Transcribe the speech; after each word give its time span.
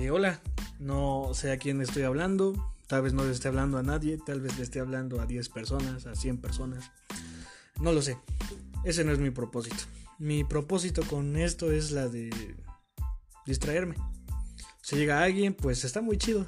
Eh, 0.00 0.10
hola, 0.10 0.40
no 0.78 1.32
sé 1.34 1.52
a 1.52 1.58
quién 1.58 1.82
estoy 1.82 2.04
hablando, 2.04 2.72
tal 2.86 3.02
vez 3.02 3.12
no 3.12 3.22
le 3.22 3.32
esté 3.32 3.48
hablando 3.48 3.76
a 3.76 3.82
nadie, 3.82 4.16
tal 4.16 4.40
vez 4.40 4.56
le 4.56 4.62
esté 4.62 4.80
hablando 4.80 5.20
a 5.20 5.26
10 5.26 5.50
personas, 5.50 6.06
a 6.06 6.14
100 6.14 6.38
personas, 6.38 6.90
no 7.82 7.92
lo 7.92 8.00
sé, 8.00 8.16
ese 8.82 9.04
no 9.04 9.12
es 9.12 9.18
mi 9.18 9.28
propósito. 9.28 9.76
Mi 10.18 10.42
propósito 10.42 11.02
con 11.02 11.36
esto 11.36 11.70
es 11.70 11.90
la 11.90 12.08
de 12.08 12.30
distraerme. 13.44 13.94
Si 14.80 14.96
llega 14.96 15.22
alguien, 15.22 15.52
pues 15.52 15.84
está 15.84 16.00
muy 16.00 16.16
chido. 16.16 16.46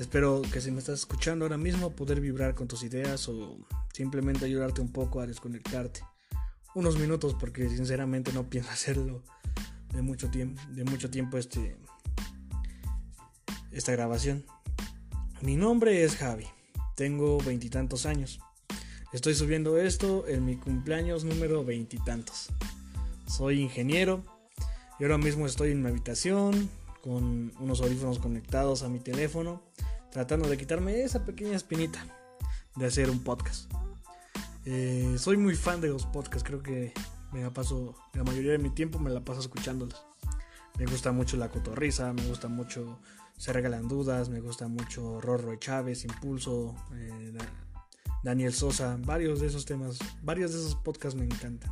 Espero 0.00 0.42
que 0.52 0.60
si 0.60 0.72
me 0.72 0.80
estás 0.80 0.98
escuchando 0.98 1.44
ahora 1.44 1.58
mismo 1.58 1.94
poder 1.94 2.20
vibrar 2.20 2.56
con 2.56 2.66
tus 2.66 2.82
ideas 2.82 3.28
o 3.28 3.56
simplemente 3.92 4.46
ayudarte 4.46 4.80
un 4.80 4.90
poco 4.90 5.20
a 5.20 5.28
desconectarte. 5.28 6.00
Unos 6.74 6.98
minutos 6.98 7.36
porque 7.38 7.68
sinceramente 7.68 8.32
no 8.32 8.50
pienso 8.50 8.70
hacerlo 8.72 9.22
de 9.94 10.02
mucho 10.02 10.28
tiempo, 10.28 10.60
de 10.70 10.82
mucho 10.82 11.08
tiempo 11.08 11.38
este 11.38 11.76
esta 13.72 13.92
grabación. 13.92 14.44
Mi 15.40 15.56
nombre 15.56 16.04
es 16.04 16.16
Javi. 16.16 16.46
Tengo 16.96 17.38
veintitantos 17.38 18.06
años. 18.06 18.40
Estoy 19.12 19.34
subiendo 19.34 19.78
esto 19.78 20.26
en 20.28 20.44
mi 20.44 20.56
cumpleaños 20.56 21.24
número 21.24 21.64
veintitantos. 21.64 22.48
Soy 23.26 23.60
ingeniero 23.60 24.22
y 24.98 25.04
ahora 25.04 25.18
mismo 25.18 25.46
estoy 25.46 25.72
en 25.72 25.82
mi 25.82 25.88
habitación 25.88 26.70
con 27.02 27.52
unos 27.58 27.80
audífonos 27.80 28.18
conectados 28.18 28.82
a 28.82 28.88
mi 28.88 29.00
teléfono 29.00 29.62
tratando 30.12 30.48
de 30.48 30.58
quitarme 30.58 31.02
esa 31.02 31.24
pequeña 31.24 31.56
espinita 31.56 32.04
de 32.76 32.86
hacer 32.86 33.08
un 33.10 33.22
podcast. 33.22 33.70
Eh, 34.64 35.16
soy 35.18 35.36
muy 35.36 35.54
fan 35.54 35.80
de 35.80 35.88
los 35.88 36.04
podcasts, 36.06 36.46
creo 36.46 36.62
que 36.62 36.92
me 37.32 37.42
la 37.42 37.50
paso, 37.50 37.96
la 38.12 38.24
mayoría 38.24 38.52
de 38.52 38.58
mi 38.58 38.70
tiempo 38.70 38.98
me 38.98 39.10
la 39.10 39.24
paso 39.24 39.40
escuchándolos. 39.40 40.04
Me 40.78 40.86
gusta 40.86 41.12
mucho 41.12 41.36
la 41.36 41.50
cotorriza, 41.50 42.12
me 42.12 42.24
gusta 42.26 42.48
mucho 42.48 42.98
Se 43.40 43.54
Regalan 43.54 43.88
Dudas, 43.88 44.28
me 44.28 44.42
gusta 44.42 44.68
mucho 44.68 45.18
Rorro 45.18 45.56
Chávez, 45.56 46.04
Impulso, 46.04 46.76
eh, 46.92 47.32
Daniel 48.22 48.52
Sosa, 48.52 48.98
varios 49.00 49.40
de 49.40 49.46
esos 49.46 49.64
temas, 49.64 49.98
varios 50.22 50.52
de 50.52 50.58
esos 50.58 50.74
podcasts 50.74 51.18
me 51.18 51.24
encantan. 51.24 51.70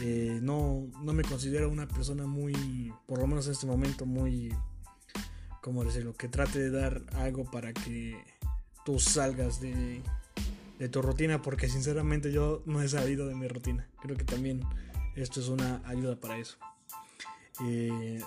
Eh, 0.00 0.38
no, 0.40 0.88
no 1.02 1.12
me 1.12 1.24
considero 1.24 1.68
una 1.68 1.86
persona 1.86 2.26
muy, 2.26 2.90
por 3.06 3.18
lo 3.18 3.26
menos 3.26 3.44
en 3.48 3.52
este 3.52 3.66
momento, 3.66 4.06
muy 4.06 4.56
¿cómo 5.60 5.84
decirlo? 5.84 6.14
Que 6.14 6.28
trate 6.28 6.58
de 6.58 6.70
dar 6.70 7.02
algo 7.16 7.44
para 7.44 7.74
que 7.74 8.24
tú 8.86 8.98
salgas 8.98 9.60
de, 9.60 10.02
tu 10.90 11.02
rutina, 11.02 11.42
porque 11.42 11.68
sinceramente 11.68 12.32
yo 12.32 12.62
no 12.64 12.80
he 12.80 12.88
salido 12.88 13.28
de 13.28 13.34
mi 13.34 13.46
rutina. 13.46 13.90
Creo 14.00 14.16
que 14.16 14.24
también 14.24 14.62
esto 15.16 15.38
es 15.38 15.48
una 15.48 15.82
ayuda 15.84 16.18
para 16.18 16.38
eso. 16.38 16.56
Eh, 17.62 18.22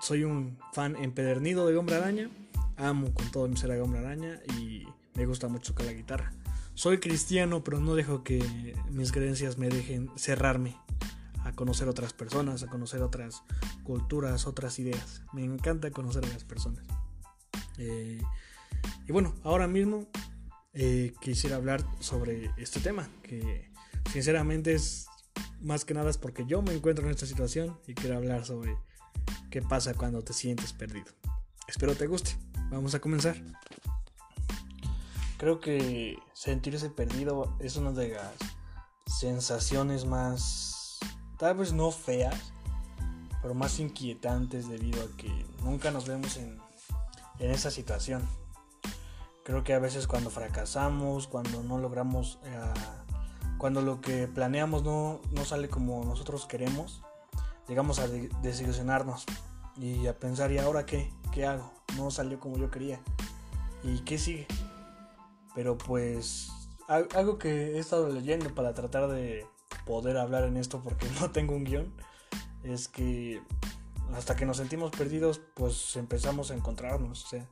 soy 0.00 0.24
un 0.24 0.58
fan 0.72 0.96
empedernido 0.96 1.66
de 1.66 1.76
Hombre 1.76 1.96
Araña, 1.96 2.30
amo 2.76 3.12
con 3.12 3.30
todo 3.30 3.48
mi 3.48 3.56
ser 3.56 3.72
a 3.72 3.82
Hombre 3.82 4.00
Araña 4.00 4.40
y 4.58 4.86
me 5.14 5.26
gusta 5.26 5.48
mucho 5.48 5.72
tocar 5.72 5.86
la 5.86 5.92
guitarra. 5.92 6.32
Soy 6.74 6.98
cristiano, 6.98 7.62
pero 7.62 7.80
no 7.80 7.94
dejo 7.94 8.22
que 8.24 8.74
mis 8.90 9.12
creencias 9.12 9.58
me 9.58 9.68
dejen 9.68 10.10
cerrarme 10.16 10.76
a 11.44 11.52
conocer 11.52 11.88
otras 11.88 12.12
personas, 12.12 12.62
a 12.62 12.68
conocer 12.68 13.02
otras 13.02 13.42
culturas, 13.82 14.46
otras 14.46 14.78
ideas. 14.78 15.22
Me 15.32 15.44
encanta 15.44 15.90
conocer 15.90 16.24
a 16.24 16.28
las 16.28 16.44
personas. 16.44 16.84
Eh, 17.78 18.20
y 19.06 19.12
bueno, 19.12 19.34
ahora 19.42 19.66
mismo 19.66 20.06
eh, 20.72 21.12
quisiera 21.20 21.56
hablar 21.56 21.84
sobre 21.98 22.50
este 22.56 22.80
tema, 22.80 23.08
que 23.22 23.70
sinceramente 24.12 24.74
es 24.74 25.06
más 25.60 25.84
que 25.84 25.94
nada 25.94 26.10
es 26.10 26.18
porque 26.18 26.44
yo 26.46 26.62
me 26.62 26.72
encuentro 26.72 27.04
en 27.04 27.10
esta 27.10 27.26
situación 27.26 27.78
y 27.86 27.94
quiero 27.94 28.16
hablar 28.16 28.44
sobre 28.44 28.76
qué 29.50 29.62
pasa 29.62 29.94
cuando 29.94 30.22
te 30.22 30.32
sientes 30.32 30.72
perdido. 30.72 31.12
Espero 31.66 31.94
te 31.94 32.06
guste. 32.06 32.36
Vamos 32.70 32.94
a 32.94 33.00
comenzar. 33.00 33.36
Creo 35.38 35.60
que 35.60 36.18
sentirse 36.34 36.90
perdido 36.90 37.56
es 37.60 37.76
una 37.76 37.92
de 37.92 38.10
las 38.10 38.34
sensaciones 39.06 40.04
más 40.04 40.70
tal 41.40 41.56
vez 41.56 41.72
no 41.72 41.90
feas, 41.90 42.52
pero 43.40 43.54
más 43.54 43.80
inquietantes 43.80 44.68
debido 44.68 45.02
a 45.02 45.16
que 45.16 45.46
nunca 45.62 45.90
nos 45.90 46.06
vemos 46.06 46.36
en, 46.36 46.60
esa 47.38 47.70
situación. 47.70 48.28
Creo 49.44 49.64
que 49.64 49.72
a 49.72 49.78
veces 49.78 50.06
cuando 50.06 50.28
fracasamos, 50.28 51.26
cuando 51.26 51.62
no 51.62 51.78
logramos, 51.78 52.38
eh, 52.44 52.60
cuando 53.56 53.80
lo 53.80 54.02
que 54.02 54.28
planeamos 54.28 54.82
no, 54.82 55.20
sale 55.46 55.70
como 55.70 56.04
nosotros 56.04 56.44
queremos, 56.44 57.00
llegamos 57.70 58.00
a 58.00 58.08
desilusionarnos 58.42 59.26
y 59.76 60.08
a 60.08 60.18
pensar, 60.18 60.50
¿y 60.50 60.58
ahora 60.58 60.84
qué? 60.84 61.08
¿Qué 61.32 61.46
hago? 61.46 61.72
No 61.96 62.10
salió 62.10 62.40
como 62.40 62.58
yo 62.58 62.68
quería. 62.68 63.00
¿Y 63.84 64.00
qué 64.00 64.18
sigue? 64.18 64.48
Pero 65.54 65.78
pues 65.78 66.50
algo 66.88 67.38
que 67.38 67.76
he 67.76 67.78
estado 67.78 68.08
leyendo 68.08 68.52
para 68.56 68.74
tratar 68.74 69.08
de 69.08 69.46
poder 69.86 70.18
hablar 70.18 70.42
en 70.44 70.56
esto 70.56 70.80
porque 70.82 71.06
no 71.20 71.30
tengo 71.30 71.54
un 71.54 71.62
guion, 71.62 71.94
es 72.64 72.88
que 72.88 73.40
hasta 74.14 74.34
que 74.34 74.46
nos 74.46 74.56
sentimos 74.56 74.90
perdidos, 74.90 75.40
pues 75.54 75.94
empezamos 75.94 76.50
a 76.50 76.54
encontrarnos. 76.54 77.24
O 77.24 77.28
sea, 77.28 77.46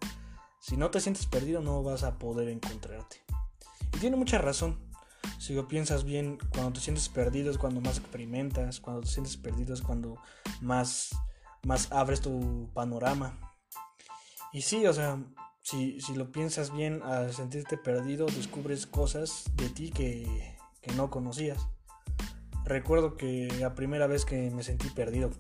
si 0.59 0.77
no 0.77 0.91
te 0.91 1.01
sientes 1.01 1.27
perdido, 1.27 1.61
no 1.61 1.85
vas 1.85 2.03
a 2.03 2.19
poder 2.19 2.49
encontrarte. 2.49 3.23
Y 3.95 3.99
tiene 3.99 4.17
mucha 4.17 4.39
razón. 4.39 4.81
Si 5.39 5.55
lo 5.55 5.69
piensas 5.69 6.05
bien, 6.05 6.39
cuando 6.53 6.73
te 6.73 6.81
sientes 6.81 7.09
perdido 7.09 7.51
es 7.51 7.59
cuando 7.59 7.81
más 7.81 7.99
experimentas, 7.99 8.81
cuando 8.81 9.03
te 9.03 9.09
sientes 9.09 9.37
perdido 9.37 9.73
es 9.73 9.83
cuando 9.83 10.17
más, 10.61 11.11
más 11.65 11.91
abres 11.93 12.21
tu 12.21 12.71
panorama. 12.75 13.39
Y 14.53 14.63
sí, 14.63 14.85
o 14.87 14.93
sea, 14.93 15.23
si, 15.63 16.01
si 16.01 16.15
lo 16.15 16.33
piensas 16.33 16.73
bien, 16.73 17.03
al 17.03 17.33
sentirte 17.33 17.77
perdido, 17.77 18.27
descubres 18.27 18.87
cosas 18.87 19.45
de 19.55 19.69
ti 19.69 19.91
que, 19.91 20.57
que 20.81 20.93
no 20.95 21.09
conocías. 21.09 21.69
Recuerdo 22.65 23.17
que 23.17 23.49
la 23.61 23.75
primera 23.75 24.07
vez 24.07 24.25
que 24.25 24.51
me 24.51 24.63
sentí 24.63 24.91
perdido, 24.91 25.31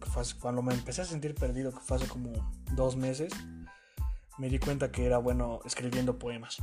cuando 0.41 0.63
me 0.63 0.73
empecé 0.73 1.03
a 1.03 1.07
sentir 1.07 1.35
perdido, 1.35 1.73
que 1.73 1.81
fue 1.81 1.97
hace 1.97 2.07
como 2.07 2.33
dos 2.73 2.97
meses, 2.97 3.33
me 4.39 4.49
di 4.49 4.59
cuenta 4.59 4.93
que 4.93 5.05
era 5.05 5.19
bueno 5.19 5.61
escribiendo 5.65 6.19
poemas. 6.19 6.59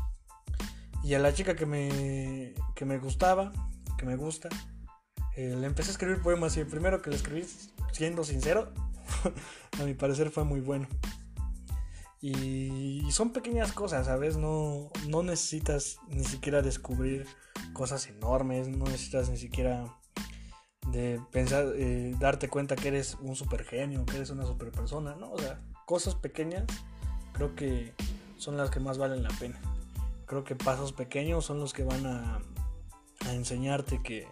Y 1.06 1.14
a 1.14 1.20
la 1.20 1.32
chica 1.36 1.56
que 1.56 1.68
me, 1.68 2.56
que 2.74 2.84
me 2.84 2.98
gustaba, 2.98 3.54
que 3.96 4.08
me 4.08 4.16
gusta, 4.16 4.50
eh, 5.36 5.56
le 5.56 5.68
empecé 5.68 5.90
a 5.90 5.92
escribir 5.92 6.20
poemas 6.20 6.58
y 6.58 6.62
el 6.62 6.66
primero 6.66 7.04
que 7.04 7.12
le 7.12 7.16
escribí, 7.16 7.46
siendo 7.92 8.24
sincero, 8.24 8.74
a 9.80 9.84
mi 9.84 9.94
parecer 9.94 10.32
fue 10.32 10.46
muy 10.46 10.62
bueno. 10.62 10.88
Y 12.22 13.06
son 13.12 13.34
pequeñas 13.34 13.72
cosas, 13.72 14.08
¿sabes? 14.08 14.36
No, 14.36 14.90
no 15.08 15.22
necesitas 15.22 16.00
ni 16.08 16.24
siquiera 16.24 16.64
descubrir 16.64 17.28
cosas 17.74 18.08
enormes, 18.08 18.68
no 18.68 18.86
necesitas 18.86 19.30
ni 19.30 19.38
siquiera 19.38 19.86
de 20.92 21.22
pensar, 21.32 21.68
eh, 21.76 22.16
darte 22.20 22.50
cuenta 22.50 22.76
que 22.76 22.88
eres 22.88 23.16
un 23.22 23.36
super 23.36 23.64
genio, 23.64 24.08
que 24.08 24.16
eres 24.16 24.32
una 24.32 24.48
super 24.48 24.72
persona, 24.72 25.16
¿no? 25.16 25.32
O 25.34 25.38
sea, 25.38 25.62
cosas 25.86 26.16
pequeñas 26.16 26.66
creo 27.34 27.54
que 27.54 27.94
son 28.38 28.58
las 28.58 28.72
que 28.72 28.80
más 28.80 28.98
valen 28.98 29.22
la 29.22 29.30
pena. 29.40 29.62
Creo 30.26 30.44
que 30.44 30.56
pasos 30.56 30.94
pequeños 30.94 31.46
son 31.46 31.60
los 31.60 31.74
que 31.74 31.84
van 31.84 32.06
a, 32.06 32.40
enseñarte 33.32 34.02
que, 34.04 34.28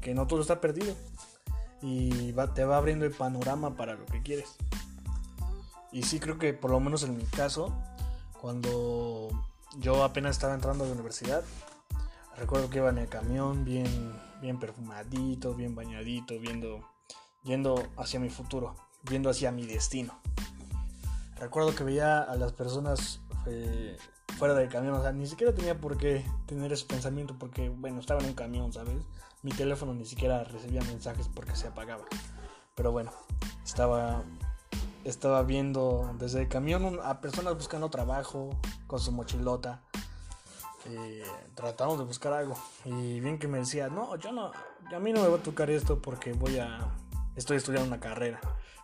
que, 0.00 0.14
no 0.14 0.26
todo 0.26 0.40
está 0.40 0.60
perdido 0.60 0.94
y 1.82 2.32
te 2.54 2.64
va 2.64 2.78
abriendo 2.78 3.04
el 3.04 3.10
panorama 3.10 3.76
para 3.76 3.94
lo 3.94 4.06
que 4.06 4.22
quieres. 4.22 4.56
Y 5.92 6.04
sí 6.04 6.20
creo 6.20 6.38
que 6.38 6.54
por 6.54 6.70
lo 6.70 6.80
menos 6.80 7.02
en 7.02 7.16
mi 7.16 7.24
caso, 7.24 7.72
cuando 8.40 9.28
yo 9.78 10.04
apenas 10.04 10.36
estaba 10.36 10.54
entrando 10.54 10.84
a 10.84 10.86
la 10.86 10.94
universidad, 10.94 11.44
recuerdo 12.36 12.70
que 12.70 12.78
iba 12.78 12.88
en 12.88 12.98
el 12.98 13.08
camión 13.08 13.64
bien 13.64 14.14
bien 14.44 14.58
perfumadito, 14.58 15.54
bien 15.54 15.74
bañadito, 15.74 16.38
viendo, 16.38 16.86
yendo 17.44 17.82
hacia 17.96 18.20
mi 18.20 18.28
futuro, 18.28 18.74
viendo 19.02 19.30
hacia 19.30 19.50
mi 19.50 19.64
destino. 19.64 20.20
Recuerdo 21.36 21.74
que 21.74 21.82
veía 21.82 22.20
a 22.20 22.36
las 22.36 22.52
personas 22.52 23.20
eh, 23.46 23.96
fuera 24.38 24.54
del 24.54 24.68
camión, 24.68 24.94
o 24.94 25.02
sea, 25.02 25.12
ni 25.12 25.26
siquiera 25.26 25.54
tenía 25.54 25.78
por 25.78 25.96
qué 25.96 26.24
tener 26.46 26.72
ese 26.72 26.86
pensamiento 26.86 27.36
porque, 27.38 27.68
bueno, 27.68 28.00
estaba 28.00 28.20
en 28.20 28.28
un 28.28 28.34
camión, 28.34 28.72
¿sabes? 28.72 28.96
Mi 29.42 29.52
teléfono 29.52 29.94
ni 29.94 30.04
siquiera 30.04 30.44
recibía 30.44 30.82
mensajes 30.82 31.28
porque 31.28 31.54
se 31.54 31.68
apagaba. 31.68 32.04
Pero 32.74 32.92
bueno, 32.92 33.12
estaba, 33.64 34.22
estaba 35.04 35.42
viendo 35.42 36.14
desde 36.18 36.42
el 36.42 36.48
camión 36.48 36.98
a 37.02 37.20
personas 37.20 37.54
buscando 37.54 37.90
trabajo 37.90 38.50
con 38.86 39.00
su 39.00 39.12
mochilota 39.12 39.82
eh, 40.86 41.24
tratamos 41.54 41.98
de 41.98 42.04
buscar 42.04 42.32
algo. 42.32 42.56
Y 42.84 43.20
bien 43.20 43.38
que 43.38 43.48
me 43.48 43.58
decía, 43.58 43.88
no, 43.88 44.16
yo 44.16 44.32
no, 44.32 44.50
a 44.94 44.98
mí 44.98 45.12
no 45.12 45.22
me 45.22 45.28
va 45.28 45.36
a 45.36 45.42
tocar 45.42 45.70
esto 45.70 46.00
porque 46.00 46.32
voy 46.32 46.58
a, 46.58 46.78
estoy 47.36 47.56
estudiando 47.56 47.88
una 47.88 48.00
carrera. 48.00 48.40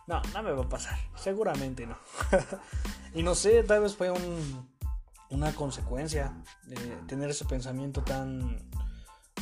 No, 0.07 0.21
no 0.33 0.43
me 0.43 0.51
va 0.51 0.63
a 0.63 0.69
pasar, 0.69 0.97
seguramente 1.15 1.85
no. 1.85 1.97
y 3.13 3.23
no 3.23 3.35
sé, 3.35 3.63
tal 3.63 3.81
vez 3.81 3.95
fue 3.95 4.09
un, 4.09 4.67
una 5.31 5.53
consecuencia 5.53 6.33
de 6.67 6.75
tener 7.07 7.29
ese 7.29 7.45
pensamiento 7.45 8.03
tan, 8.03 8.69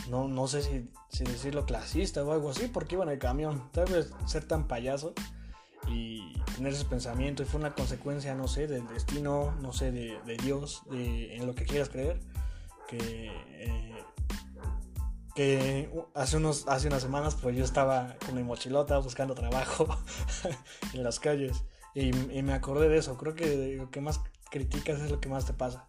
no, 0.09 0.27
no 0.27 0.47
sé 0.47 0.61
si, 0.61 0.89
si 1.09 1.23
decirlo 1.23 1.65
clasista 1.65 2.23
o 2.23 2.31
algo 2.31 2.51
así, 2.51 2.67
porque 2.67 2.95
iba 2.95 3.03
en 3.03 3.09
el 3.09 3.19
camión, 3.19 3.69
tal 3.71 3.91
vez 3.91 4.13
ser 4.25 4.45
tan 4.45 4.67
payaso. 4.67 5.13
y 5.87 6.33
tener 6.55 6.73
ese 6.73 6.85
pensamiento 6.85 7.41
y 7.41 7.45
fue 7.45 7.59
una 7.59 7.73
consecuencia, 7.73 8.35
no 8.35 8.47
sé, 8.47 8.67
del 8.67 8.85
destino, 8.87 9.55
no 9.61 9.73
sé, 9.73 9.91
de, 9.91 10.37
Dios, 10.43 10.83
de, 10.91 11.35
en 11.35 11.47
lo 11.47 11.55
que 11.55 11.65
quieras 11.65 11.89
creer, 11.89 12.19
que, 12.87 13.31
eh, 13.51 14.03
que 15.33 15.89
hace, 16.13 16.37
unos, 16.37 16.67
hace 16.67 16.87
unas 16.87 17.01
semanas 17.01 17.35
pues 17.41 17.55
yo 17.55 17.63
estaba 17.63 18.17
con 18.25 18.35
mi 18.35 18.43
mochilota 18.43 18.97
buscando 18.99 19.33
trabajo 19.35 19.87
en 20.93 21.03
las 21.03 21.19
calles 21.19 21.63
y, 21.95 22.09
y, 22.09 22.43
me 22.43 22.53
acordé 22.53 22.89
de 22.89 22.97
eso, 22.97 23.17
creo 23.17 23.33
que 23.33 23.77
lo 23.77 23.89
que 23.89 24.01
más 24.01 24.19
criticas 24.49 24.99
es 24.99 25.11
lo 25.11 25.19
que 25.19 25.29
más 25.29 25.45
te 25.45 25.53
pasa. 25.53 25.87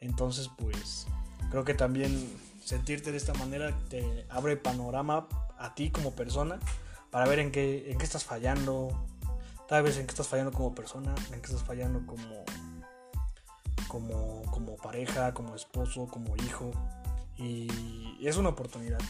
Entonces 0.00 0.50
pues 0.56 1.06
creo 1.50 1.64
que 1.64 1.74
también 1.74 2.30
sentirte 2.64 3.10
de 3.10 3.16
esta 3.16 3.34
manera 3.34 3.76
te 3.88 4.26
abre 4.28 4.56
panorama 4.56 5.28
a 5.58 5.74
ti 5.74 5.90
como 5.90 6.12
persona 6.12 6.58
para 7.10 7.26
ver 7.26 7.38
en 7.38 7.50
qué, 7.50 7.90
en 7.90 7.98
qué 7.98 8.04
estás 8.04 8.24
fallando, 8.24 8.90
tal 9.66 9.82
vez 9.82 9.96
en 9.96 10.06
qué 10.06 10.10
estás 10.10 10.28
fallando 10.28 10.52
como 10.52 10.74
persona, 10.74 11.14
en 11.32 11.40
qué 11.40 11.46
estás 11.46 11.64
fallando 11.64 12.06
como, 12.06 12.44
como, 13.88 14.42
como 14.50 14.76
pareja, 14.76 15.32
como 15.32 15.54
esposo, 15.54 16.06
como 16.06 16.36
hijo. 16.36 16.70
Y 17.36 18.26
es 18.26 18.36
una 18.36 18.50
oportunidad. 18.50 19.00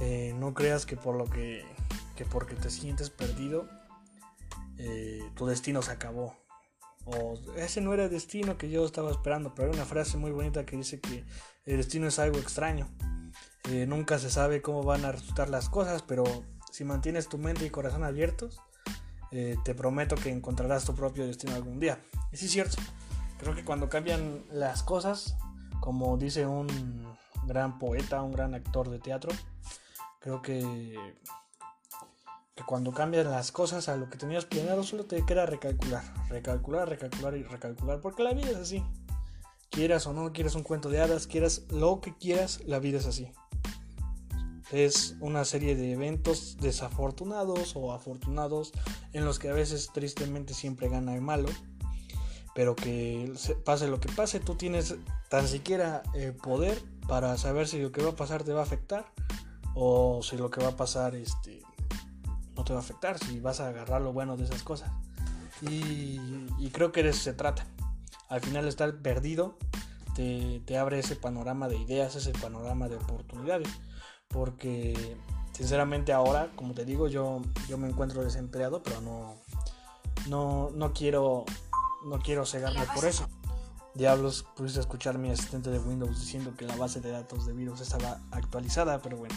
Eh, 0.00 0.34
no 0.38 0.54
creas 0.54 0.86
que 0.86 0.96
por 0.96 1.16
lo 1.16 1.26
que, 1.26 1.64
que 2.16 2.24
porque 2.24 2.54
te 2.54 2.70
sientes 2.70 3.10
perdido, 3.10 3.68
eh, 4.78 5.22
tu 5.36 5.46
destino 5.46 5.82
se 5.82 5.92
acabó. 5.92 6.34
Ese 7.56 7.80
no 7.80 7.94
era 7.94 8.04
el 8.04 8.10
destino 8.10 8.56
que 8.58 8.70
yo 8.70 8.84
estaba 8.84 9.10
esperando, 9.10 9.54
pero 9.54 9.68
hay 9.68 9.74
una 9.74 9.84
frase 9.84 10.16
muy 10.16 10.30
bonita 10.30 10.64
que 10.64 10.76
dice 10.76 11.00
que 11.00 11.24
el 11.64 11.76
destino 11.76 12.06
es 12.06 12.18
algo 12.18 12.38
extraño. 12.38 12.88
Eh, 13.70 13.86
nunca 13.86 14.18
se 14.18 14.30
sabe 14.30 14.62
cómo 14.62 14.82
van 14.82 15.04
a 15.04 15.12
resultar 15.12 15.50
las 15.50 15.68
cosas, 15.68 16.02
pero 16.02 16.24
si 16.70 16.84
mantienes 16.84 17.28
tu 17.28 17.38
mente 17.38 17.66
y 17.66 17.70
corazón 17.70 18.04
abiertos, 18.04 18.60
eh, 19.30 19.56
te 19.64 19.74
prometo 19.74 20.16
que 20.16 20.30
encontrarás 20.30 20.84
tu 20.84 20.94
propio 20.94 21.26
destino 21.26 21.54
algún 21.54 21.78
día. 21.78 22.00
Y 22.32 22.36
sí 22.36 22.46
es 22.46 22.52
cierto, 22.52 22.76
creo 23.38 23.54
que 23.54 23.64
cuando 23.64 23.88
cambian 23.88 24.44
las 24.50 24.82
cosas, 24.82 25.36
como 25.80 26.16
dice 26.16 26.46
un 26.46 26.66
gran 27.46 27.78
poeta, 27.78 28.22
un 28.22 28.32
gran 28.32 28.54
actor 28.54 28.88
de 28.88 28.98
teatro, 28.98 29.30
creo 30.20 30.40
que 30.40 30.96
cuando 32.68 32.92
cambian 32.92 33.30
las 33.30 33.50
cosas 33.50 33.88
a 33.88 33.96
lo 33.96 34.10
que 34.10 34.18
tenías 34.18 34.44
planeado, 34.44 34.82
solo 34.82 35.06
te 35.06 35.24
queda 35.24 35.46
recalcular, 35.46 36.04
recalcular, 36.28 36.86
recalcular 36.86 37.34
y 37.34 37.42
recalcular, 37.42 38.02
porque 38.02 38.22
la 38.22 38.34
vida 38.34 38.50
es 38.50 38.56
así. 38.56 38.84
Quieras 39.70 40.06
o 40.06 40.12
no, 40.12 40.34
quieras 40.34 40.54
un 40.54 40.64
cuento 40.64 40.90
de 40.90 41.00
hadas, 41.00 41.26
quieras 41.26 41.62
lo 41.70 42.02
que 42.02 42.14
quieras, 42.14 42.60
la 42.66 42.78
vida 42.78 42.98
es 42.98 43.06
así 43.06 43.32
es 44.70 45.16
una 45.20 45.46
serie 45.46 45.76
de 45.76 45.92
eventos 45.92 46.58
desafortunados 46.60 47.74
o 47.74 47.94
afortunados 47.94 48.72
en 49.14 49.24
los 49.24 49.38
que 49.38 49.48
a 49.48 49.54
veces 49.54 49.88
tristemente 49.94 50.52
siempre 50.52 50.90
gana 50.90 51.14
el 51.14 51.22
malo, 51.22 51.48
pero 52.54 52.76
que 52.76 53.32
pase 53.64 53.88
lo 53.88 53.98
que 53.98 54.12
pase, 54.12 54.40
tú 54.40 54.56
tienes 54.56 54.94
tan 55.30 55.48
siquiera 55.48 56.02
el 56.12 56.34
poder 56.34 56.82
para 57.08 57.38
saber 57.38 57.66
si 57.66 57.80
lo 57.80 57.92
que 57.92 58.02
va 58.02 58.10
a 58.10 58.16
pasar 58.16 58.44
te 58.44 58.52
va 58.52 58.60
a 58.60 58.64
afectar 58.64 59.06
o 59.74 60.20
si 60.22 60.36
lo 60.36 60.50
que 60.50 60.60
va 60.60 60.68
a 60.68 60.76
pasar 60.76 61.14
este, 61.14 61.62
no 62.58 62.64
te 62.64 62.74
va 62.74 62.80
a 62.80 62.82
afectar, 62.82 63.18
si 63.18 63.40
vas 63.40 63.60
a 63.60 63.68
agarrar 63.68 64.02
lo 64.02 64.12
bueno 64.12 64.36
de 64.36 64.44
esas 64.44 64.62
cosas. 64.62 64.90
Y, 65.62 66.18
creo 66.72 66.92
que 66.92 67.02
de 67.02 67.10
eso 67.10 67.22
se 67.22 67.32
trata. 67.32 67.64
Al 68.28 68.40
final 68.40 68.68
estar 68.68 68.94
perdido 68.98 69.56
te, 70.14 70.76
abre 70.76 70.98
ese 70.98 71.16
panorama 71.16 71.68
de 71.68 71.78
ideas, 71.78 72.16
ese 72.16 72.32
panorama 72.32 72.88
de 72.88 72.96
oportunidades 72.96 73.68
porque 74.28 75.16
sinceramente 75.52 76.12
ahora, 76.12 76.50
como 76.54 76.74
te 76.74 76.84
digo, 76.84 77.08
yo, 77.08 77.40
yo 77.66 77.78
me 77.78 77.88
encuentro 77.88 78.22
desempleado, 78.22 78.82
pero 78.82 79.00
no, 79.00 79.36
no, 80.28 80.70
no 80.74 80.92
quiero 80.92 81.46
no 82.04 82.18
quiero 82.20 82.46
cegarme 82.46 82.84
por 82.94 83.04
eso. 83.04 83.28
Diablos, 83.94 84.46
pudiste 84.56 84.80
escuchar 84.80 85.16
a 85.16 85.18
mi 85.18 85.30
asistente 85.30 85.70
de 85.70 85.78
Windows 85.78 86.20
diciendo 86.20 86.54
que 86.56 86.66
la 86.66 86.76
base 86.76 87.00
de 87.00 87.10
datos 87.10 87.46
de 87.46 87.52
virus 87.52 87.80
estaba 87.80 88.20
actualizada, 88.30 89.00
pero 89.02 89.16
bueno. 89.16 89.34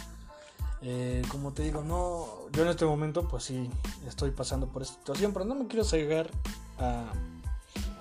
Eh, 0.84 1.22
como 1.30 1.54
te 1.54 1.64
digo, 1.64 1.84
no, 1.84 2.50
yo 2.52 2.64
en 2.64 2.70
este 2.70 2.86
momento 2.86 3.28
pues 3.28 3.44
sí 3.44 3.70
estoy 4.08 4.32
pasando 4.32 4.68
por 4.68 4.82
esta 4.82 4.96
situación, 4.96 5.32
pero 5.32 5.46
no 5.46 5.56
me 5.56 5.68
quiero 5.68 5.84
cegar 5.84 6.32
a, 6.80 7.12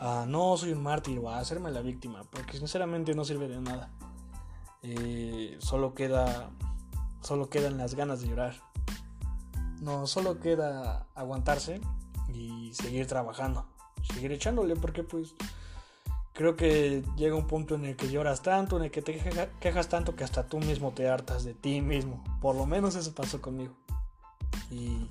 a 0.01 0.27
no 0.27 0.57
soy 0.57 0.73
un 0.73 0.83
mártir 0.83 1.19
o 1.19 1.29
a 1.29 1.39
hacerme 1.39 1.71
la 1.71 1.83
víctima, 1.83 2.25
porque 2.31 2.57
sinceramente 2.57 3.15
no 3.15 3.25
sirve 3.25 3.49
de 3.49 3.61
nada. 3.61 3.91
Eh, 4.83 5.59
solo 5.61 5.95
queda 5.95 6.51
solo 7.21 7.51
quedan 7.51 7.77
las 7.77 7.95
ganas 7.95 8.21
de 8.23 8.29
llorar. 8.29 8.55
No, 9.81 10.07
solo 10.07 10.41
queda 10.41 11.07
aguantarse 11.15 11.81
y 12.33 12.73
seguir 12.75 13.07
trabajando, 13.07 13.67
seguir 14.03 14.33
echándole 14.33 14.77
porque 14.77 15.03
pues 15.03 15.35
creo 16.41 16.57
que 16.57 17.05
llega 17.19 17.37
un 17.37 17.47
punto 17.47 17.75
en 17.75 17.85
el 17.85 17.97
que 17.97 18.09
lloras 18.09 18.41
tanto, 18.41 18.79
en 18.79 18.85
el 18.85 18.91
que 18.91 19.03
te 19.03 19.21
quejas 19.61 19.89
tanto 19.91 20.17
que 20.17 20.25
hasta 20.25 20.47
tú 20.47 20.59
mismo 20.59 20.91
te 20.93 21.07
hartas 21.07 21.45
de 21.45 21.53
ti 21.53 21.83
mismo. 21.83 22.25
Por 22.41 22.57
lo 22.57 22.65
menos 22.65 22.95
eso 22.95 23.15
pasó 23.15 23.43
conmigo. 23.43 23.75
Y 24.71 25.07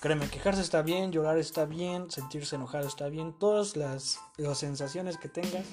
créeme, 0.00 0.30
quejarse 0.30 0.60
está 0.60 0.82
bien, 0.82 1.10
llorar 1.10 1.36
está 1.36 1.64
bien, 1.64 2.12
sentirse 2.12 2.54
enojado 2.54 2.86
está 2.86 3.08
bien, 3.08 3.32
todas 3.32 3.76
las, 3.76 4.20
las 4.36 4.58
sensaciones 4.58 5.16
que 5.16 5.28
tengas 5.28 5.66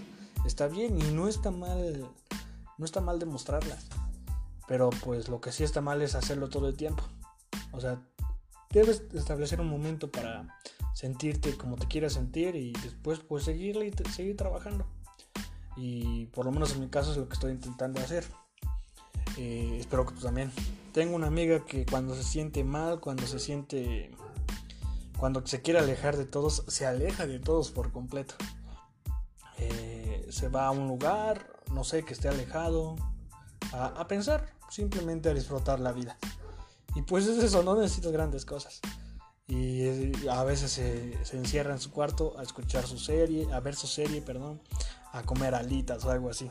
está 0.44 0.68
bien 0.68 1.00
y 1.00 1.04
no 1.12 1.28
está 1.28 1.52
mal, 1.52 2.10
no 2.80 2.84
está 2.84 3.00
mal 3.00 3.20
demostrarlas. 3.20 3.86
Pero 4.68 4.90
pues 5.04 5.30
lo 5.30 5.40
que 5.40 5.52
sí 5.52 5.64
está 5.64 5.82
mal 5.82 6.02
es 6.02 6.16
hacerlo 6.16 6.50
todo 6.50 6.68
el 6.68 6.78
tiempo. 6.78 7.04
O 7.74 7.80
sea, 7.80 8.02
debes 8.72 9.04
establecer 9.14 9.62
un 9.62 9.70
momento 9.70 10.10
para 10.10 10.48
sentirte 10.96 11.56
como 11.58 11.76
te 11.76 11.88
quieras 11.88 12.14
sentir 12.14 12.56
y 12.56 12.72
después 12.72 13.20
pues 13.20 13.44
seguirle 13.44 13.86
y 13.86 14.12
seguir 14.12 14.36
trabajando. 14.36 14.88
Y 15.76 16.28
por 16.28 16.46
lo 16.46 16.52
menos 16.52 16.74
en 16.74 16.82
mi 16.82 16.88
caso 16.88 17.12
es 17.12 17.18
lo 17.18 17.28
que 17.28 17.34
estoy 17.34 17.52
intentando 17.52 18.00
hacer. 18.00 18.26
Eh, 19.38 19.78
espero 19.80 20.06
que 20.06 20.14
tú 20.14 20.22
también. 20.22 20.52
Tengo 20.94 21.16
una 21.16 21.28
amiga 21.28 21.66
que 21.66 21.86
cuando 21.86 22.16
se 22.16 22.24
siente 22.24 22.64
mal, 22.64 23.00
cuando 23.00 23.26
se 23.28 23.40
siente... 23.40 24.12
Cuando 25.18 25.46
se 25.46 25.62
quiere 25.62 25.80
alejar 25.80 26.18
de 26.18 26.26
todos, 26.26 26.66
se 26.68 26.86
aleja 26.86 27.26
de 27.26 27.40
todos 27.40 27.72
por 27.72 27.92
completo. 27.92 28.36
Eh, 29.58 30.28
se 30.30 30.50
va 30.50 30.68
a 30.68 30.72
un 30.72 30.88
lugar, 30.88 31.54
no 31.72 31.86
sé, 31.86 32.04
que 32.04 32.14
esté 32.14 32.28
alejado, 32.28 32.96
a 33.72 34.08
pensar, 34.08 34.54
simplemente 34.70 35.30
a 35.30 35.34
disfrutar 35.34 35.80
la 35.80 35.94
vida. 35.94 36.18
Y 36.96 37.02
pues 37.02 37.28
es 37.28 37.44
eso, 37.44 37.64
no 37.64 37.76
necesitas 37.76 38.12
grandes 38.12 38.46
cosas. 38.46 38.82
Y 39.48 40.28
a 40.28 40.44
veces 40.44 40.72
se, 40.72 41.14
encierra 41.38 41.74
en 41.74 41.80
su 41.80 41.92
cuarto 41.92 42.34
a 42.38 42.44
escuchar 42.44 42.88
su 42.88 42.98
serie, 42.98 43.48
a 43.54 43.60
ver 43.60 43.76
su 43.76 43.88
serie, 43.88 44.22
perdón, 44.22 44.60
a 45.12 45.22
comer 45.24 45.54
alitas 45.54 46.04
o 46.06 46.12
algo 46.12 46.30
así. 46.30 46.50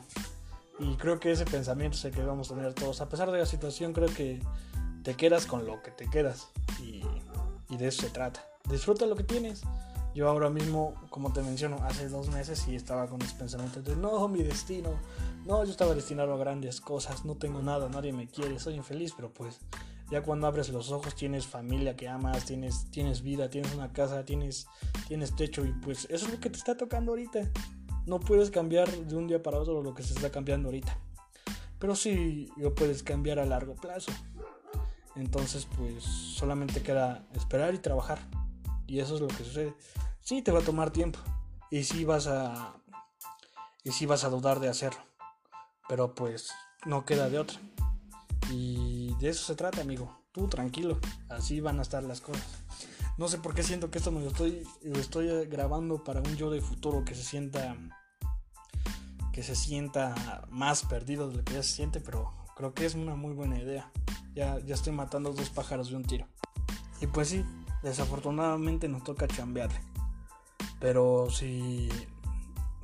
Y 0.79 0.95
creo 0.95 1.19
que 1.19 1.31
ese 1.31 1.45
pensamiento 1.45 1.97
es 1.97 2.05
el 2.05 2.13
que 2.13 2.23
vamos 2.23 2.51
a 2.51 2.55
tener 2.55 2.73
todos. 2.73 3.01
A 3.01 3.09
pesar 3.09 3.31
de 3.31 3.39
la 3.39 3.45
situación, 3.45 3.93
creo 3.93 4.07
que 4.13 4.41
te 5.03 5.15
quedas 5.15 5.45
con 5.45 5.65
lo 5.65 5.81
que 5.83 5.91
te 5.91 6.09
quedas. 6.09 6.49
Y, 6.81 7.01
y 7.69 7.77
de 7.77 7.87
eso 7.87 8.03
se 8.03 8.09
trata. 8.09 8.45
Disfruta 8.69 9.05
lo 9.05 9.15
que 9.15 9.23
tienes. 9.23 9.63
Yo 10.15 10.29
ahora 10.29 10.49
mismo, 10.49 10.93
como 11.09 11.33
te 11.33 11.41
menciono, 11.41 11.77
hace 11.83 12.07
dos 12.07 12.29
meses 12.29 12.65
y 12.69 12.75
estaba 12.75 13.07
con 13.07 13.17
mis 13.17 13.33
pensamientos 13.33 13.83
de 13.83 13.97
no, 13.97 14.29
mi 14.29 14.43
destino, 14.43 14.91
no, 15.45 15.65
yo 15.65 15.71
estaba 15.71 15.93
destinado 15.93 16.33
a 16.33 16.37
grandes 16.37 16.79
cosas, 16.79 17.25
no 17.25 17.35
tengo 17.35 17.61
nada, 17.61 17.89
nadie 17.89 18.13
me 18.13 18.29
quiere, 18.29 18.57
soy 18.57 18.75
infeliz, 18.75 19.11
pero 19.13 19.33
pues 19.33 19.59
ya 20.11 20.21
cuando 20.21 20.47
abres 20.47 20.69
los 20.69 20.91
ojos 20.91 21.15
tienes 21.15 21.47
familia 21.47 21.95
que 21.95 22.07
amas, 22.07 22.45
tienes, 22.45 22.89
tienes 22.91 23.21
vida, 23.21 23.49
tienes 23.49 23.73
una 23.73 23.91
casa, 23.91 24.23
tienes, 24.23 24.67
tienes 25.07 25.35
techo 25.35 25.65
y 25.65 25.71
pues 25.71 26.05
eso 26.09 26.27
es 26.27 26.33
lo 26.33 26.39
que 26.39 26.49
te 26.49 26.57
está 26.57 26.77
tocando 26.77 27.11
ahorita. 27.11 27.41
No 28.05 28.19
puedes 28.19 28.51
cambiar 28.51 28.89
de 28.89 29.15
un 29.15 29.27
día 29.27 29.41
para 29.41 29.57
otro 29.57 29.81
lo 29.81 29.95
que 29.95 30.03
se 30.03 30.13
está 30.13 30.29
cambiando 30.29 30.67
ahorita. 30.67 30.95
Pero 31.79 31.95
sí 31.95 32.51
lo 32.55 32.75
puedes 32.75 33.01
cambiar 33.01 33.39
a 33.39 33.45
largo 33.45 33.75
plazo. 33.75 34.11
Entonces 35.15 35.67
pues 35.77 36.03
solamente 36.03 36.83
queda 36.83 37.27
esperar 37.33 37.73
y 37.73 37.79
trabajar. 37.79 38.19
Y 38.85 38.99
eso 38.99 39.15
es 39.15 39.21
lo 39.21 39.27
que 39.27 39.43
sucede. 39.43 39.73
Sí 40.21 40.43
te 40.43 40.51
va 40.51 40.59
a 40.59 40.63
tomar 40.63 40.91
tiempo. 40.91 41.19
Y 41.71 41.83
sí 41.83 42.05
vas 42.05 42.27
a... 42.27 42.75
Y 43.83 43.91
sí 43.91 44.05
vas 44.05 44.23
a 44.23 44.29
dudar 44.29 44.59
de 44.59 44.69
hacerlo. 44.69 45.01
Pero 45.89 46.13
pues 46.13 46.51
no 46.85 47.05
queda 47.05 47.29
de 47.29 47.39
otra. 47.39 47.59
Y 48.51 49.15
de 49.19 49.29
eso 49.29 49.45
se 49.45 49.55
trata, 49.55 49.81
amigo. 49.81 50.19
Tú 50.31 50.47
tranquilo, 50.47 50.99
así 51.29 51.61
van 51.61 51.79
a 51.79 51.81
estar 51.81 52.03
las 52.03 52.21
cosas. 52.21 52.43
No 53.17 53.27
sé 53.29 53.37
por 53.37 53.55
qué 53.55 53.63
siento 53.63 53.89
que 53.89 53.99
esto 53.99 54.11
me 54.11 54.19
lo 54.19 54.27
estoy, 54.27 54.67
lo 54.81 54.99
estoy 54.99 55.45
grabando 55.45 56.03
para 56.03 56.19
un 56.19 56.35
yo 56.35 56.49
de 56.49 56.59
futuro 56.59 57.05
que 57.05 57.15
se 57.15 57.23
sienta 57.23 57.75
que 59.31 59.43
se 59.43 59.55
sienta 59.55 60.45
más 60.49 60.83
perdido 60.83 61.29
de 61.29 61.37
lo 61.37 61.43
que 61.43 61.53
ya 61.53 61.63
se 61.63 61.73
siente, 61.73 61.99
pero 61.99 62.33
creo 62.55 62.73
que 62.73 62.85
es 62.85 62.95
una 62.95 63.15
muy 63.15 63.33
buena 63.33 63.59
idea. 63.59 63.91
Ya, 64.33 64.59
ya 64.59 64.75
estoy 64.75 64.93
matando 64.93 65.33
dos 65.33 65.49
pájaros 65.49 65.89
de 65.89 65.97
un 65.97 66.03
tiro. 66.03 66.27
Y 67.01 67.07
pues 67.07 67.29
sí, 67.29 67.43
desafortunadamente 67.83 68.87
nos 68.87 69.03
toca 69.03 69.27
chambearle. 69.27 69.79
Pero 70.79 71.29
si 71.29 71.89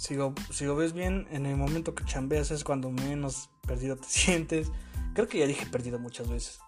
si 0.02 0.16
lo, 0.16 0.34
ves 0.76 0.94
bien, 0.94 1.28
en 1.30 1.46
el 1.46 1.56
momento 1.56 1.94
que 1.94 2.04
chambeas 2.06 2.50
es 2.50 2.64
cuando 2.64 2.90
menos 2.90 3.52
perdido 3.68 3.98
te 3.98 4.08
sientes. 4.08 4.72
Creo 5.14 5.28
que 5.28 5.40
ya 5.40 5.48
dije 5.48 5.66
perdido 5.66 6.00
muchas 6.00 6.30
veces. 6.30 6.60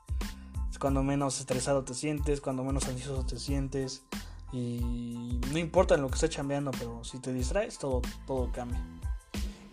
Es 0.69 0.79
cuando 0.79 1.03
menos 1.03 1.39
estresado 1.39 1.83
te 1.83 1.93
sientes, 1.93 2.41
cuando 2.41 2.63
menos 2.63 2.87
ansioso 2.87 3.25
te 3.25 3.39
sientes. 3.39 4.03
Y 4.51 5.39
no 5.51 5.57
importa 5.57 5.95
en 5.95 6.01
lo 6.01 6.09
que 6.09 6.15
estés 6.15 6.29
chambeando, 6.29 6.71
pero 6.71 7.03
si 7.03 7.19
te 7.19 7.33
distraes, 7.33 7.77
todo, 7.77 8.01
todo 8.27 8.51
cambia. 8.51 8.85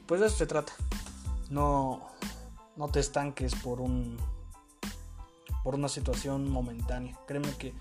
Pues 0.06 0.20
de 0.20 0.26
eso 0.28 0.36
se 0.36 0.46
trata. 0.46 0.72
No, 1.50 2.06
no 2.76 2.88
te 2.88 3.00
estanques 3.00 3.54
por 3.54 3.80
un 3.80 4.16
por 5.62 5.74
una 5.74 5.88
situación 5.88 6.50
momentánea. 6.50 7.18
Créeme 7.26 7.54
que 7.56 7.74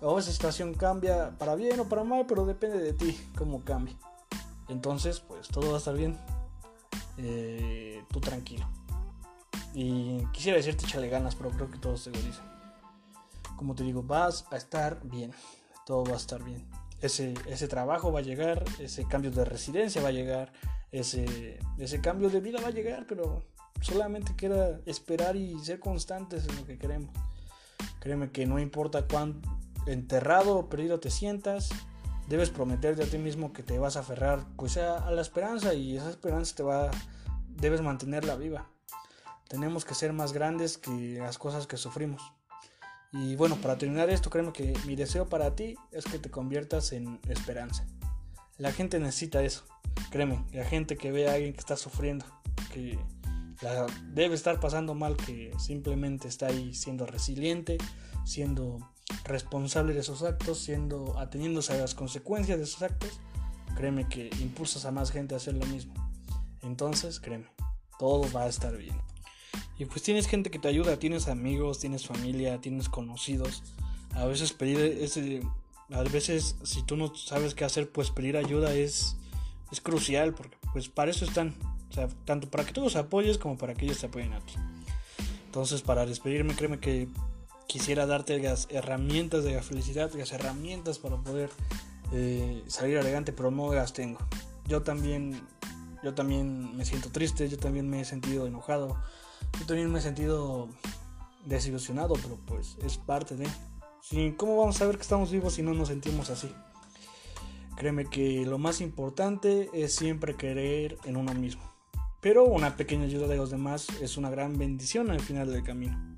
o 0.00 0.18
esa 0.18 0.30
situación 0.30 0.74
cambia 0.74 1.36
para 1.38 1.54
bien 1.54 1.80
o 1.80 1.88
para 1.88 2.04
mal, 2.04 2.26
pero 2.26 2.44
depende 2.44 2.78
de 2.78 2.92
ti 2.92 3.18
cómo 3.36 3.64
cambie. 3.64 3.96
Entonces, 4.68 5.20
pues 5.20 5.48
todo 5.48 5.68
va 5.70 5.76
a 5.76 5.78
estar 5.78 5.96
bien. 5.96 6.18
Eh, 7.16 8.04
tú 8.10 8.20
tranquilo. 8.20 8.68
Y 9.78 10.24
quisiera 10.32 10.56
decirte 10.56 10.86
échale 10.86 11.10
ganas, 11.10 11.34
pero 11.34 11.50
creo 11.50 11.70
que 11.70 11.76
todos 11.76 12.04
te 12.04 12.10
lo. 12.10 12.18
Como 13.56 13.74
te 13.74 13.84
digo, 13.84 14.02
vas 14.02 14.46
a 14.50 14.56
estar 14.56 14.98
bien. 15.04 15.32
Todo 15.84 16.02
va 16.02 16.14
a 16.14 16.16
estar 16.16 16.42
bien. 16.42 16.66
Ese, 17.02 17.34
ese 17.46 17.68
trabajo 17.68 18.10
va 18.10 18.20
a 18.20 18.22
llegar, 18.22 18.64
ese 18.78 19.06
cambio 19.06 19.30
de 19.30 19.44
residencia 19.44 20.00
va 20.00 20.08
a 20.08 20.12
llegar, 20.12 20.50
ese, 20.92 21.58
ese 21.76 22.00
cambio 22.00 22.30
de 22.30 22.40
vida 22.40 22.58
va 22.62 22.68
a 22.68 22.70
llegar, 22.70 23.04
pero 23.06 23.44
solamente 23.82 24.34
queda 24.34 24.80
esperar 24.86 25.36
y 25.36 25.58
ser 25.58 25.78
constantes 25.78 26.48
en 26.48 26.56
lo 26.56 26.64
que 26.64 26.78
queremos. 26.78 27.14
Créeme 28.00 28.30
que 28.30 28.46
no 28.46 28.58
importa 28.58 29.06
cuán 29.06 29.42
enterrado 29.86 30.56
o 30.56 30.68
perdido 30.70 31.00
te 31.00 31.10
sientas, 31.10 31.68
debes 32.28 32.48
prometerte 32.48 33.02
a 33.02 33.06
ti 33.06 33.18
mismo 33.18 33.52
que 33.52 33.62
te 33.62 33.78
vas 33.78 33.98
a 33.98 34.00
aferrar 34.00 34.46
pues 34.56 34.78
a, 34.78 35.10
la 35.10 35.20
esperanza 35.20 35.74
y 35.74 35.98
esa 35.98 36.08
esperanza 36.08 36.56
te 36.56 36.62
va 36.62 36.90
debes 37.46 37.82
mantenerla 37.82 38.36
viva. 38.36 38.70
Tenemos 39.48 39.84
que 39.84 39.94
ser 39.94 40.12
más 40.12 40.32
grandes 40.32 40.78
que 40.78 41.18
las 41.18 41.38
cosas 41.38 41.66
que 41.66 41.76
sufrimos. 41.76 42.22
Y 43.12 43.36
bueno, 43.36 43.56
para 43.56 43.78
terminar 43.78 44.10
esto, 44.10 44.30
créeme 44.30 44.52
que 44.52 44.74
mi 44.86 44.96
deseo 44.96 45.28
para 45.28 45.54
ti 45.54 45.76
es 45.92 46.04
que 46.04 46.18
te 46.18 46.30
conviertas 46.30 46.92
en 46.92 47.20
esperanza. 47.28 47.86
La 48.58 48.72
gente 48.72 48.98
necesita 48.98 49.42
eso. 49.42 49.64
Créeme, 50.10 50.44
la 50.52 50.64
gente 50.64 50.96
que 50.96 51.12
ve 51.12 51.28
a 51.28 51.34
alguien 51.34 51.52
que 51.52 51.60
está 51.60 51.76
sufriendo, 51.76 52.26
que 52.72 52.98
la 53.62 53.86
debe 54.12 54.34
estar 54.34 54.60
pasando 54.60 54.94
mal, 54.94 55.16
que 55.16 55.52
simplemente 55.58 56.28
está 56.28 56.48
ahí 56.48 56.74
siendo 56.74 57.06
resiliente, 57.06 57.78
siendo 58.24 58.78
responsable 59.24 59.94
de 59.94 60.02
sus 60.02 60.22
actos, 60.22 60.58
siendo 60.58 61.18
ateniéndose 61.18 61.72
a 61.72 61.78
las 61.78 61.94
consecuencias 61.94 62.58
de 62.58 62.66
sus 62.66 62.82
actos, 62.82 63.20
créeme 63.76 64.08
que 64.08 64.30
impulsas 64.40 64.84
a 64.84 64.90
más 64.90 65.10
gente 65.10 65.34
a 65.34 65.38
hacer 65.38 65.54
lo 65.54 65.64
mismo. 65.66 65.94
Entonces, 66.62 67.20
créeme, 67.20 67.48
todo 67.98 68.30
va 68.32 68.42
a 68.42 68.48
estar 68.48 68.76
bien. 68.76 68.96
Y 69.78 69.84
pues 69.84 70.02
tienes 70.02 70.26
gente 70.26 70.50
que 70.50 70.58
te 70.58 70.68
ayuda, 70.68 70.98
tienes 70.98 71.28
amigos, 71.28 71.78
tienes 71.78 72.06
familia, 72.06 72.60
tienes 72.60 72.88
conocidos. 72.88 73.62
A 74.14 74.24
veces 74.24 74.52
pedir 74.52 74.78
ese 74.78 75.42
a 75.92 76.02
veces 76.02 76.56
si 76.64 76.82
tú 76.82 76.96
no 76.96 77.14
sabes 77.14 77.54
qué 77.54 77.64
hacer, 77.64 77.90
pues 77.90 78.10
pedir 78.10 78.36
ayuda 78.36 78.74
es 78.74 79.16
es 79.70 79.80
crucial 79.80 80.34
porque 80.34 80.56
pues 80.72 80.88
para 80.88 81.10
eso 81.10 81.24
están, 81.24 81.54
o 81.90 81.94
sea, 81.94 82.08
tanto 82.24 82.48
para 82.50 82.64
que 82.64 82.72
tú 82.72 82.82
los 82.82 82.96
apoyes 82.96 83.38
como 83.38 83.56
para 83.56 83.74
que 83.74 83.84
ellos 83.84 83.98
te 83.98 84.06
apoyen 84.06 84.32
a 84.32 84.40
ti. 84.40 84.54
Entonces, 85.46 85.80
para 85.80 86.04
despedirme, 86.04 86.54
créeme 86.54 86.78
que 86.78 87.08
quisiera 87.66 88.06
darte 88.06 88.38
las 88.38 88.68
herramientas 88.70 89.42
de 89.44 89.54
la 89.54 89.62
felicidad, 89.62 90.12
las 90.12 90.32
herramientas 90.32 90.98
para 90.98 91.16
poder 91.16 91.50
eh, 92.12 92.62
salir 92.66 92.98
adelante, 92.98 93.32
pero 93.32 93.50
no 93.50 93.72
las 93.72 93.92
tengo. 93.92 94.18
Yo 94.66 94.82
también, 94.82 95.40
yo 96.02 96.14
también 96.14 96.76
me 96.76 96.84
siento 96.84 97.10
triste, 97.10 97.48
yo 97.48 97.58
también 97.58 97.88
me 97.88 98.00
he 98.00 98.04
sentido 98.04 98.46
enojado, 98.46 98.96
yo 99.58 99.66
también 99.66 99.90
me 99.90 99.98
he 99.98 100.02
sentido 100.02 100.68
desilusionado, 101.44 102.14
pero 102.14 102.38
pues 102.46 102.76
es 102.84 102.98
parte 102.98 103.36
de... 103.36 103.48
¿Cómo 104.36 104.56
vamos 104.56 104.76
a 104.76 104.78
saber 104.80 104.96
que 104.96 105.02
estamos 105.02 105.30
vivos 105.30 105.54
si 105.54 105.62
no 105.62 105.74
nos 105.74 105.88
sentimos 105.88 106.30
así? 106.30 106.52
Créeme 107.76 108.06
que 108.06 108.46
lo 108.46 108.58
más 108.58 108.80
importante 108.80 109.68
es 109.74 109.94
siempre 109.94 110.36
creer 110.36 110.96
en 111.04 111.16
uno 111.16 111.34
mismo. 111.34 111.62
Pero 112.20 112.44
una 112.44 112.76
pequeña 112.76 113.04
ayuda 113.04 113.26
de 113.26 113.36
los 113.36 113.50
demás 113.50 113.88
es 114.00 114.16
una 114.16 114.30
gran 114.30 114.56
bendición 114.56 115.10
al 115.10 115.20
final 115.20 115.52
del 115.52 115.62
camino. 115.62 116.16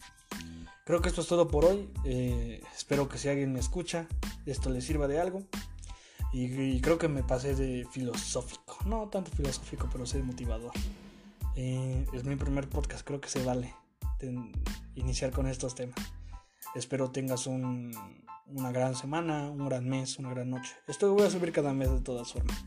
Creo 0.84 1.02
que 1.02 1.08
esto 1.08 1.20
es 1.20 1.26
todo 1.26 1.48
por 1.48 1.64
hoy. 1.64 1.90
Eh, 2.04 2.62
espero 2.74 3.08
que 3.08 3.18
si 3.18 3.28
alguien 3.28 3.52
me 3.52 3.60
escucha, 3.60 4.06
esto 4.46 4.70
le 4.70 4.80
sirva 4.80 5.06
de 5.08 5.20
algo. 5.20 5.42
Y, 6.32 6.80
creo 6.80 6.98
que 6.98 7.08
me 7.08 7.22
pasé 7.22 7.54
de 7.54 7.86
filosófico. 7.90 8.78
No 8.86 9.08
tanto 9.08 9.30
filosófico, 9.30 9.88
pero 9.90 10.06
sí 10.06 10.18
motivador. 10.18 10.72
Eh, 11.60 12.06
es 12.12 12.22
mi 12.22 12.36
primer 12.36 12.68
podcast, 12.68 13.04
creo 13.04 13.20
que 13.20 13.28
se 13.28 13.44
vale 13.44 13.74
iniciar 14.94 15.32
con 15.32 15.48
estos 15.48 15.74
temas. 15.74 15.98
Espero 16.76 17.10
tengas 17.10 17.48
una 17.48 18.70
gran 18.70 18.94
semana, 18.94 19.50
un 19.50 19.68
gran 19.68 19.88
mes, 19.88 20.20
una 20.20 20.30
gran 20.30 20.50
noche. 20.50 20.76
Esto 20.86 21.08
lo 21.08 21.14
voy 21.14 21.26
a 21.26 21.30
subir 21.30 21.50
cada 21.50 21.72
mes 21.72 21.90
de 21.90 22.00
todas 22.00 22.32
formas. 22.32 22.64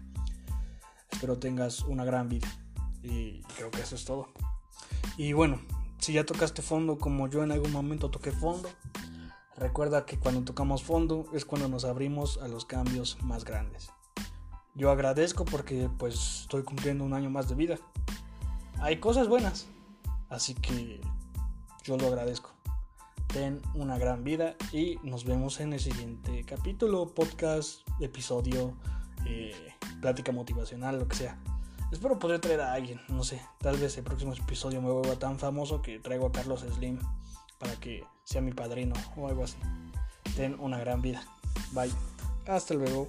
Espero 1.09 1.39
tengas 1.39 1.83
una 1.83 2.03
gran 2.03 2.27
vida. 2.27 2.49
Y 3.01 3.43
creo 3.55 3.71
que 3.71 3.79
eso 3.79 3.95
es 3.95 4.03
todo. 4.03 4.27
Y 5.15 5.31
bueno, 5.31 5.61
si 5.99 6.11
ya 6.11 6.25
tocaste 6.25 6.61
fondo 6.61 6.97
como 6.97 7.29
yo 7.29 7.43
en 7.43 7.53
algún 7.53 7.71
momento 7.71 8.11
toqué 8.11 8.33
fondo, 8.33 8.67
recuerda 9.55 10.05
que 10.05 10.19
cuando 10.19 10.43
tocamos 10.43 10.83
fondo 10.83 11.29
es 11.33 11.45
cuando 11.45 11.69
nos 11.69 11.85
abrimos 11.85 12.39
a 12.41 12.49
los 12.49 12.65
cambios 12.65 13.17
más 13.23 13.45
grandes. 13.45 13.89
Yo 14.75 14.91
agradezco 14.91 15.45
porque 15.45 15.89
pues 15.97 16.41
estoy 16.41 16.63
cumpliendo 16.63 17.05
un 17.05 17.13
año 17.13 17.29
más 17.29 17.47
de 17.47 17.55
vida. 17.55 17.79
Hay 18.81 18.99
cosas 18.99 19.27
buenas, 19.27 19.67
así 20.29 20.55
que 20.55 20.99
yo 21.83 21.97
lo 21.97 22.07
agradezco. 22.07 22.49
Ten 23.27 23.61
una 23.75 23.99
gran 23.99 24.23
vida 24.23 24.55
y 24.71 24.97
nos 25.03 25.23
vemos 25.23 25.59
en 25.59 25.73
el 25.73 25.79
siguiente 25.79 26.43
capítulo, 26.45 27.13
podcast, 27.13 27.87
episodio, 27.99 28.73
eh, 29.27 29.53
plática 30.01 30.31
motivacional, 30.31 30.97
lo 30.97 31.07
que 31.07 31.15
sea. 31.15 31.39
Espero 31.91 32.17
poder 32.17 32.39
traer 32.41 32.61
a 32.61 32.73
alguien, 32.73 32.99
no 33.07 33.23
sé, 33.23 33.39
tal 33.59 33.77
vez 33.77 33.95
el 33.99 34.03
próximo 34.03 34.33
episodio 34.33 34.81
me 34.81 34.89
vuelva 34.89 35.15
tan 35.19 35.37
famoso 35.37 35.83
que 35.83 35.99
traigo 35.99 36.25
a 36.25 36.31
Carlos 36.31 36.61
Slim 36.61 36.97
para 37.59 37.75
que 37.75 38.03
sea 38.23 38.41
mi 38.41 38.51
padrino 38.51 38.95
o 39.15 39.27
algo 39.27 39.43
así. 39.43 39.57
Ten 40.35 40.59
una 40.59 40.79
gran 40.79 41.03
vida. 41.03 41.23
Bye. 41.73 41.91
Hasta 42.47 42.73
luego. 42.73 43.07